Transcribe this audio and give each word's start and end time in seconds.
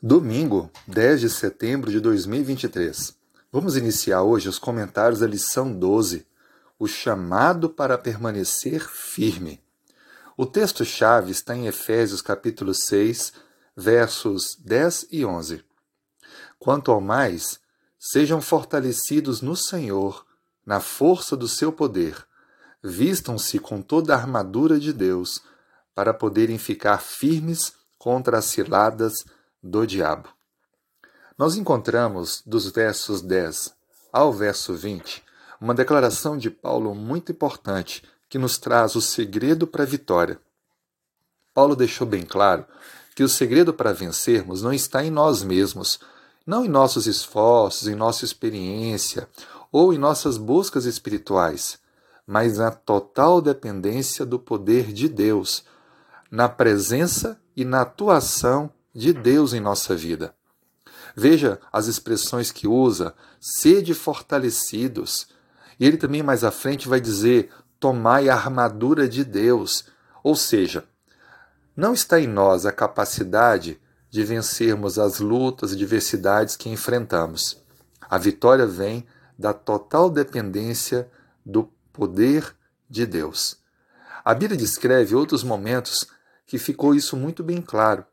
Domingo, 0.00 0.70
10 0.86 1.22
de 1.22 1.28
setembro 1.28 1.90
de 1.90 1.98
2023. 1.98 3.16
Vamos 3.50 3.76
iniciar 3.76 4.22
hoje 4.22 4.48
os 4.48 4.56
comentários 4.56 5.18
da 5.18 5.26
lição 5.26 5.72
12, 5.72 6.24
o 6.78 6.86
chamado 6.86 7.68
para 7.68 7.98
permanecer 7.98 8.88
firme. 8.88 9.60
O 10.36 10.46
texto-chave 10.46 11.32
está 11.32 11.56
em 11.56 11.66
Efésios 11.66 12.22
capítulo 12.22 12.74
6, 12.74 13.32
versos 13.76 14.56
10 14.60 15.08
e 15.10 15.24
11. 15.24 15.64
Quanto 16.60 16.92
ao 16.92 17.00
mais, 17.00 17.58
sejam 17.98 18.40
fortalecidos 18.40 19.42
no 19.42 19.56
Senhor, 19.56 20.24
na 20.64 20.78
força 20.78 21.36
do 21.36 21.48
seu 21.48 21.72
poder. 21.72 22.24
Vistam-se 22.80 23.58
com 23.58 23.82
toda 23.82 24.14
a 24.14 24.16
armadura 24.16 24.78
de 24.78 24.92
Deus, 24.92 25.40
para 25.92 26.14
poderem 26.14 26.56
ficar 26.56 26.98
firmes 26.98 27.72
contra 27.98 28.38
as 28.38 28.44
ciladas 28.44 29.24
do 29.62 29.86
diabo. 29.86 30.28
Nós 31.36 31.56
encontramos 31.56 32.42
dos 32.44 32.70
versos 32.70 33.22
10 33.22 33.74
ao 34.12 34.32
verso 34.32 34.74
20 34.74 35.22
uma 35.60 35.74
declaração 35.74 36.36
de 36.36 36.50
Paulo 36.50 36.94
muito 36.94 37.32
importante 37.32 38.02
que 38.28 38.38
nos 38.38 38.58
traz 38.58 38.94
o 38.94 39.00
segredo 39.00 39.66
para 39.66 39.82
a 39.82 39.86
vitória. 39.86 40.40
Paulo 41.52 41.74
deixou 41.74 42.06
bem 42.06 42.24
claro 42.24 42.64
que 43.14 43.24
o 43.24 43.28
segredo 43.28 43.74
para 43.74 43.92
vencermos 43.92 44.62
não 44.62 44.72
está 44.72 45.04
em 45.04 45.10
nós 45.10 45.42
mesmos, 45.42 45.98
não 46.46 46.64
em 46.64 46.68
nossos 46.68 47.06
esforços, 47.06 47.88
em 47.88 47.96
nossa 47.96 48.24
experiência 48.24 49.28
ou 49.72 49.92
em 49.92 49.98
nossas 49.98 50.36
buscas 50.36 50.84
espirituais, 50.84 51.78
mas 52.26 52.58
na 52.58 52.70
total 52.70 53.40
dependência 53.40 54.24
do 54.24 54.38
poder 54.38 54.92
de 54.92 55.08
Deus, 55.08 55.64
na 56.30 56.48
presença 56.48 57.40
e 57.56 57.64
na 57.64 57.80
atuação 57.80 58.70
de 58.94 59.12
Deus 59.12 59.52
em 59.52 59.60
nossa 59.60 59.94
vida. 59.94 60.34
Veja 61.16 61.60
as 61.72 61.86
expressões 61.86 62.50
que 62.50 62.66
usa: 62.66 63.14
sede 63.40 63.94
fortalecidos. 63.94 65.28
E 65.78 65.86
ele 65.86 65.96
também 65.96 66.22
mais 66.22 66.44
à 66.44 66.50
frente 66.50 66.88
vai 66.88 67.00
dizer: 67.00 67.50
tomai 67.80 68.28
a 68.28 68.34
armadura 68.34 69.08
de 69.08 69.24
Deus. 69.24 69.86
Ou 70.22 70.34
seja, 70.34 70.84
não 71.76 71.92
está 71.92 72.20
em 72.20 72.26
nós 72.26 72.66
a 72.66 72.72
capacidade 72.72 73.80
de 74.10 74.24
vencermos 74.24 74.98
as 74.98 75.20
lutas 75.20 75.72
e 75.72 75.76
diversidades 75.76 76.56
que 76.56 76.68
enfrentamos. 76.68 77.60
A 78.08 78.16
vitória 78.16 78.66
vem 78.66 79.06
da 79.38 79.52
total 79.52 80.10
dependência 80.10 81.10
do 81.44 81.70
poder 81.92 82.54
de 82.88 83.06
Deus. 83.06 83.58
A 84.24 84.34
Bíblia 84.34 84.58
descreve 84.58 85.14
outros 85.14 85.44
momentos 85.44 86.06
que 86.46 86.58
ficou 86.58 86.94
isso 86.94 87.16
muito 87.16 87.42
bem 87.42 87.60
claro 87.60 88.04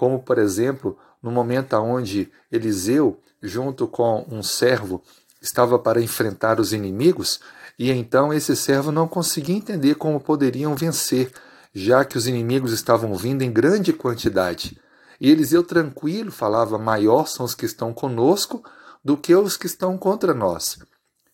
como 0.00 0.18
por 0.18 0.38
exemplo 0.38 0.96
no 1.22 1.30
momento 1.30 1.76
onde 1.76 2.32
Eliseu, 2.50 3.20
junto 3.42 3.86
com 3.86 4.24
um 4.30 4.42
servo, 4.42 5.02
estava 5.42 5.78
para 5.78 6.00
enfrentar 6.00 6.58
os 6.58 6.72
inimigos, 6.72 7.38
e 7.78 7.90
então 7.90 8.32
esse 8.32 8.56
servo 8.56 8.90
não 8.90 9.06
conseguia 9.06 9.54
entender 9.54 9.96
como 9.96 10.18
poderiam 10.18 10.74
vencer, 10.74 11.30
já 11.74 12.02
que 12.02 12.16
os 12.16 12.26
inimigos 12.26 12.72
estavam 12.72 13.14
vindo 13.14 13.42
em 13.42 13.52
grande 13.52 13.92
quantidade. 13.92 14.80
E 15.20 15.30
Eliseu, 15.30 15.62
tranquilo, 15.62 16.32
falava: 16.32 16.78
Maior 16.78 17.26
são 17.26 17.44
os 17.44 17.54
que 17.54 17.66
estão 17.66 17.92
conosco 17.92 18.64
do 19.04 19.18
que 19.18 19.34
os 19.34 19.58
que 19.58 19.66
estão 19.66 19.98
contra 19.98 20.32
nós. 20.32 20.78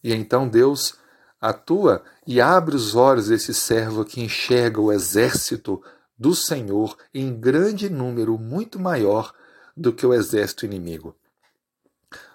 E 0.02 0.12
então 0.12 0.48
Deus 0.48 0.94
atua 1.40 2.02
e 2.26 2.40
abre 2.40 2.74
os 2.74 2.96
olhos 2.96 3.28
desse 3.28 3.54
servo 3.54 4.04
que 4.04 4.20
enxerga 4.20 4.80
o 4.80 4.92
exército 4.92 5.80
do 6.18 6.34
Senhor 6.34 6.96
em 7.12 7.38
grande 7.38 7.90
número 7.90 8.38
muito 8.38 8.78
maior 8.78 9.32
do 9.76 9.92
que 9.92 10.06
o 10.06 10.14
exército 10.14 10.64
inimigo. 10.64 11.14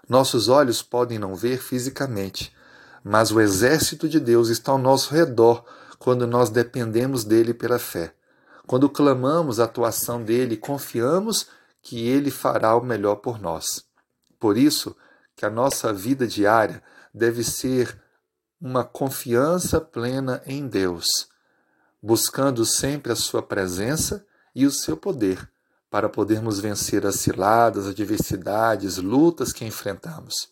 Nossos 0.07 0.47
olhos 0.47 0.81
podem 0.81 1.17
não 1.17 1.33
ver 1.33 1.59
fisicamente, 1.61 2.55
mas 3.03 3.31
o 3.31 3.39
exército 3.39 4.07
de 4.07 4.19
Deus 4.19 4.49
está 4.49 4.71
ao 4.71 4.77
nosso 4.77 5.13
redor 5.13 5.63
quando 5.97 6.27
nós 6.27 6.49
dependemos 6.49 7.23
dele 7.23 7.53
pela 7.53 7.79
fé. 7.79 8.13
Quando 8.67 8.89
clamamos 8.89 9.59
a 9.59 9.63
atuação 9.63 10.23
dele, 10.23 10.57
confiamos 10.57 11.47
que 11.81 12.07
ele 12.07 12.29
fará 12.29 12.75
o 12.75 12.83
melhor 12.83 13.15
por 13.15 13.39
nós. 13.39 13.85
Por 14.39 14.57
isso 14.57 14.95
que 15.35 15.45
a 15.45 15.49
nossa 15.49 15.91
vida 15.91 16.27
diária 16.27 16.83
deve 17.13 17.43
ser 17.43 17.99
uma 18.59 18.83
confiança 18.83 19.81
plena 19.81 20.41
em 20.45 20.67
Deus 20.67 21.30
buscando 22.01 22.65
sempre 22.65 23.11
a 23.11 23.15
sua 23.15 23.43
presença 23.43 24.25
e 24.55 24.65
o 24.65 24.71
seu 24.71 24.97
poder, 24.97 25.49
para 25.89 26.09
podermos 26.09 26.59
vencer 26.59 27.05
as 27.05 27.15
ciladas, 27.15 27.87
adversidades, 27.87 28.97
lutas 28.97 29.53
que 29.53 29.65
enfrentamos. 29.65 30.49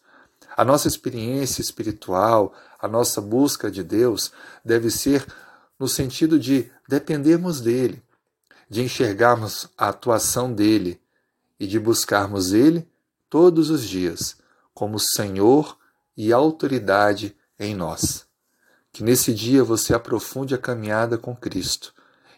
A 0.56 0.64
nossa 0.64 0.88
experiência 0.88 1.62
espiritual, 1.62 2.54
a 2.80 2.88
nossa 2.88 3.22
busca 3.22 3.72
de 3.72 3.84
Deus 3.84 4.32
deve 4.64 4.92
ser 4.92 5.26
no 5.80 5.88
sentido 5.88 6.38
de 6.38 6.70
dependermos 6.88 7.62
dele, 7.62 8.04
de 8.70 8.82
enxergarmos 8.82 9.70
a 9.78 9.90
atuação 9.90 10.54
dele 10.54 11.02
e 11.60 11.66
de 11.66 11.80
buscarmos 11.80 12.52
ele 12.52 12.88
todos 13.30 13.70
os 13.70 13.84
dias 13.84 14.38
como 14.74 15.00
Senhor 15.00 15.78
e 16.16 16.32
autoridade 16.32 17.36
em 17.58 17.76
nós. 17.76 18.29
Que 18.92 19.04
nesse 19.04 19.34
dia 19.34 19.64
você 19.64 19.94
aprofunde 19.94 20.56
a 20.56 20.58
caminhada 20.58 21.18
com 21.18 21.36
Cristo 21.36 21.94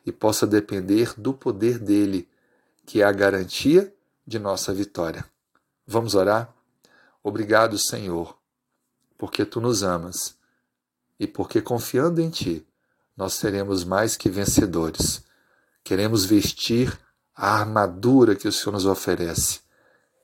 e 0.05 0.11
possa 0.11 0.45
depender 0.45 1.13
do 1.17 1.33
poder 1.33 1.79
dele, 1.79 2.27
que 2.85 3.01
é 3.01 3.05
a 3.05 3.11
garantia 3.11 3.93
de 4.25 4.37
nossa 4.39 4.73
vitória. 4.73 5.25
Vamos 5.87 6.15
orar? 6.15 6.53
Obrigado, 7.23 7.77
Senhor, 7.77 8.37
porque 9.17 9.45
tu 9.45 9.61
nos 9.61 9.83
amas 9.83 10.35
e 11.19 11.27
porque 11.27 11.61
confiando 11.61 12.19
em 12.19 12.29
ti, 12.29 12.65
nós 13.15 13.33
seremos 13.33 13.83
mais 13.83 14.17
que 14.17 14.29
vencedores. 14.29 15.23
Queremos 15.83 16.25
vestir 16.25 16.99
a 17.35 17.59
armadura 17.59 18.35
que 18.35 18.47
o 18.47 18.51
Senhor 18.51 18.73
nos 18.73 18.85
oferece 18.85 19.61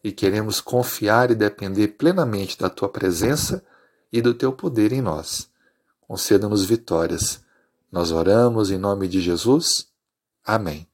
e 0.04 0.12
queremos 0.12 0.60
confiar 0.60 1.32
e 1.32 1.36
depender 1.36 1.90
plenamente 1.90 2.58
da 2.58 2.70
tua 2.70 2.90
presença 2.90 3.64
e 4.12 4.22
do 4.22 4.34
teu 4.34 4.52
poder 4.52 4.92
em 4.92 5.02
nós 5.02 5.50
conceda-nos 6.08 6.66
vitórias. 6.66 7.44
Nós 7.92 8.12
oramos 8.12 8.72
em 8.72 8.78
nome 8.78 9.08
de 9.08 9.22
Jesus. 9.22 9.88
Amém. 10.44 10.88